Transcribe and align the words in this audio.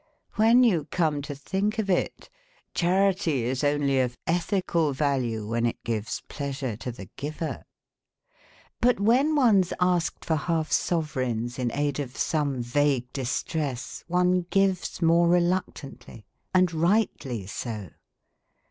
(When 0.33 0.63
you 0.63 0.85
come 0.85 1.21
to 1.21 1.35
think 1.35 1.77
of 1.77 1.87
it} 1.87 2.27
Charity 2.73 3.43
is 3.43 3.63
only 3.63 3.99
of 3.99 4.17
ethical 4.25 4.93
value 4.93 5.47
when 5.47 5.67
it 5.67 5.83
gives 5.83 6.23
pleasure 6.27 6.75
to 6.77 6.91
the 6.91 7.07
giver!) 7.17 7.65
But 8.81 8.99
when 8.99 9.35
one's 9.35 9.73
asked 9.79 10.25
for 10.25 10.37
half 10.37 10.71
sovereigns 10.71 11.59
in 11.59 11.71
aid 11.71 11.99
of 11.99 12.17
some 12.17 12.63
vague 12.63 13.13
distress 13.13 14.03
one 14.07 14.47
gives 14.49 15.03
more 15.03 15.27
reluctantly, 15.27 16.25
and 16.51 16.73
rightly 16.73 17.45
so. 17.45 17.89